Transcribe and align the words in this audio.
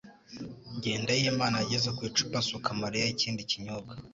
Jyendayimana 0.81 1.55
yageze 1.61 1.89
ku 1.95 2.01
icupa 2.09 2.35
asuka 2.41 2.69
Mariya 2.81 3.05
ikindi 3.13 3.41
kinyobwa. 3.49 3.93